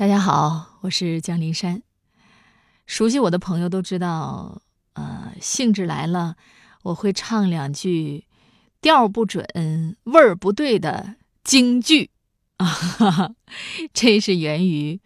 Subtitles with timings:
[0.00, 1.82] 大家好，我是江林山。
[2.86, 4.62] 熟悉我的朋友都知道，
[4.94, 6.36] 呃，兴致来了，
[6.84, 8.24] 我会唱两句
[8.80, 9.44] 调不准、
[10.04, 12.08] 味儿不对的京剧
[12.56, 13.34] 啊。
[13.92, 15.02] 这是源于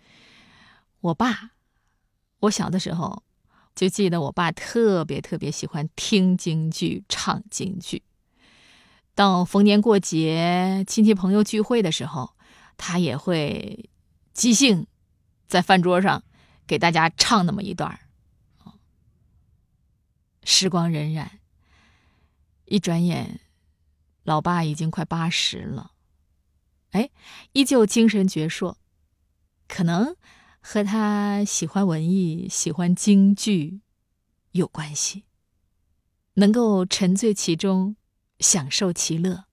[1.00, 1.50] 我爸。
[2.42, 3.24] 我小的时候
[3.74, 8.04] 就记得，我爸特别特别喜欢听京剧、唱京剧。
[9.16, 12.36] 到逢年过节、亲戚朋友聚会的时候，
[12.76, 13.90] 他也会。
[14.34, 14.86] 即兴，
[15.46, 16.24] 在饭桌上
[16.66, 18.00] 给大家唱那么一段。
[20.42, 21.26] 时光荏苒，
[22.66, 23.40] 一转眼，
[24.24, 25.92] 老爸已经快八十了，
[26.90, 27.10] 哎，
[27.52, 28.76] 依旧精神矍铄。
[29.66, 30.16] 可能
[30.60, 33.80] 和他喜欢文艺、喜欢京剧
[34.50, 35.24] 有关系，
[36.34, 37.96] 能够沉醉其中，
[38.40, 39.44] 享受其乐。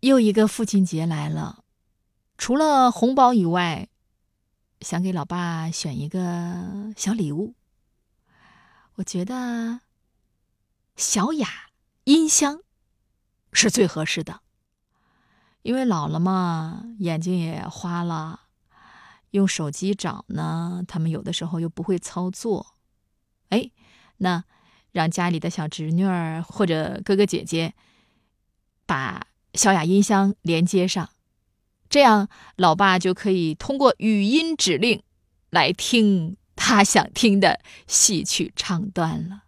[0.00, 1.64] 又一个父亲节来了。
[2.40, 3.90] 除了红包以外，
[4.80, 7.54] 想给老爸选一个小礼物。
[8.94, 9.80] 我觉得
[10.96, 11.68] 小雅
[12.04, 12.62] 音箱
[13.52, 14.40] 是最合适的，
[15.60, 18.44] 因为老了嘛，眼睛也花了，
[19.32, 22.74] 用手机找呢，他们有的时候又不会操作。
[23.50, 23.70] 哎，
[24.16, 24.44] 那
[24.92, 27.74] 让家里的小侄女儿或者哥哥姐姐
[28.86, 31.10] 把小雅音箱连接上。
[31.90, 35.02] 这样，老爸就可以通过语音指令
[35.50, 39.42] 来听他想听的戏曲唱段了。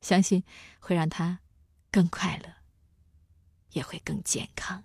[0.00, 0.44] 相信
[0.78, 1.40] 会让他
[1.90, 2.54] 更快乐，
[3.72, 4.84] 也会更健康。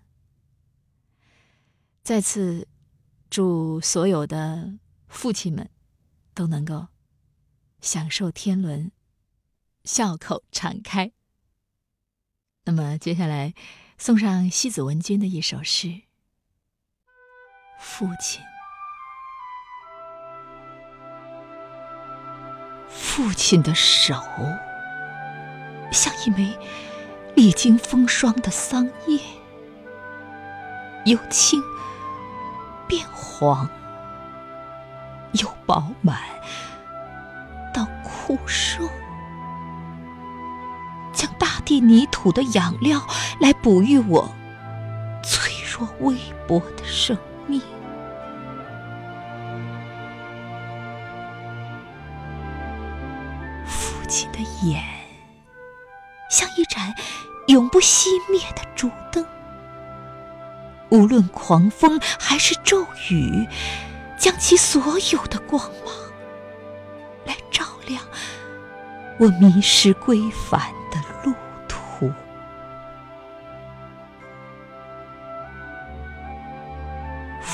[2.01, 2.67] 再次
[3.29, 5.69] 祝所有的父亲们
[6.33, 6.87] 都能够
[7.81, 8.91] 享受天伦，
[9.83, 11.11] 笑口常开。
[12.63, 13.53] 那么，接下来
[13.99, 16.08] 送上西子文君的一首诗。
[17.81, 18.41] 父亲，
[22.89, 24.15] 父亲的手
[25.89, 26.57] 像一枚
[27.35, 29.19] 历经风霜的桑叶，
[31.05, 31.61] 由青
[32.85, 33.67] 变黄，
[35.31, 36.19] 由饱满
[37.73, 38.83] 到枯瘦，
[41.13, 43.01] 将大地泥土的养料
[43.39, 44.29] 来哺育我
[45.23, 47.17] 脆弱微薄的生。
[47.49, 47.61] 命。
[53.65, 54.83] 父亲的眼
[56.29, 56.93] 像一盏
[57.47, 59.25] 永不熄灭的烛灯，
[60.89, 63.47] 无论狂风还是骤雨，
[64.17, 65.93] 将其所有的光芒
[67.25, 68.03] 来照亮
[69.19, 70.78] 我迷失归返。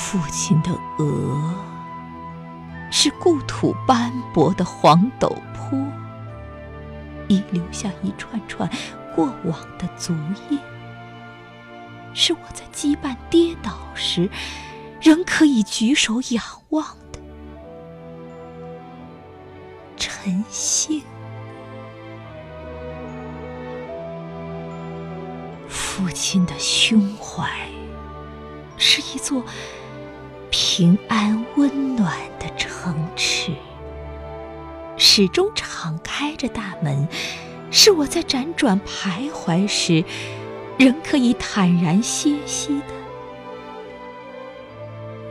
[0.08, 1.52] 父亲的额
[2.92, 5.76] 是故土斑驳的黄陡坡，
[7.26, 8.70] 遗留下一串串
[9.16, 10.14] 过往的足
[10.48, 10.60] 印，
[12.14, 14.30] 是我在羁绊跌倒时
[15.02, 17.18] 仍可以举手仰望的
[19.96, 21.02] 晨星。
[25.68, 27.50] 父亲的胸怀
[28.76, 29.42] 是一座。
[30.58, 33.52] 平安温暖的城池，
[34.96, 37.06] 始终敞开着大门，
[37.70, 40.02] 是我在辗转徘徊时，
[40.78, 42.94] 仍可以坦然歇息的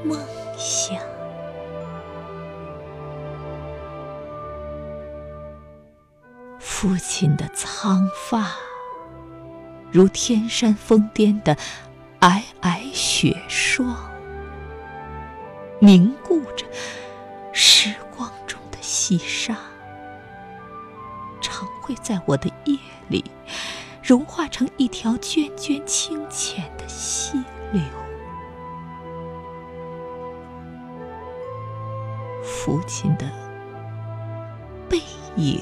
[0.03, 0.15] 梦
[0.59, 0.95] 想。
[6.59, 8.51] 父亲的苍发，
[9.91, 11.57] 如天山峰巅的
[12.19, 14.11] 皑皑雪霜。
[15.79, 16.65] 凝固着
[17.51, 19.57] 时光中的细沙，
[21.41, 22.77] 常会在我的夜
[23.09, 23.23] 里
[24.01, 27.81] 融化成一条涓涓清浅的溪流。
[32.43, 33.29] 父亲的
[34.89, 34.99] 背
[35.35, 35.61] 影，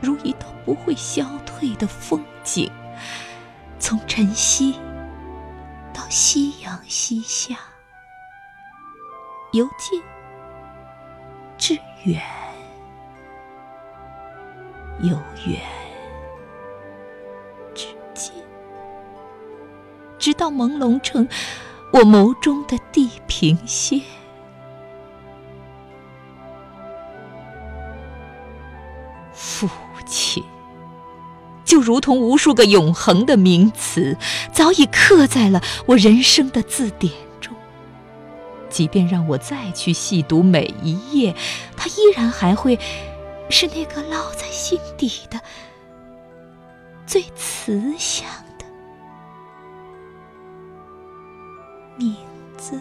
[0.00, 2.70] 如一道不会消退的风景，
[3.80, 4.78] 从晨曦
[5.92, 7.58] 到夕阳西下。
[9.52, 10.02] 由近
[11.56, 12.22] 至远，
[15.00, 15.10] 由
[15.46, 15.60] 远
[17.74, 18.32] 至近，
[20.18, 21.26] 直到朦胧成
[21.92, 24.02] 我眸中的地平线。
[29.32, 29.66] 父
[30.06, 30.44] 亲，
[31.64, 34.18] 就如同无数个永恒的名词，
[34.52, 37.27] 早已刻在了我人生的字典。
[38.78, 41.34] 即便让我再去细读每一页，
[41.76, 42.78] 它依然还会
[43.50, 45.40] 是那个烙在心底的
[47.04, 48.64] 最慈祥的
[51.96, 52.14] 名
[52.56, 52.80] 字。